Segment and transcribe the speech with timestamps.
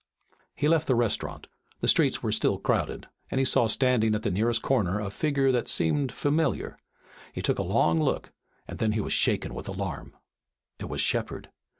[0.55, 1.45] He left the restaurant.
[1.81, 5.51] The streets were still crowded, and he saw standing at the nearest corner a figure
[5.51, 6.79] that seemed familiar.
[7.33, 8.31] He took a long look,
[8.67, 10.17] and then he was shaken with alarm.
[10.79, 11.49] It was Shepard.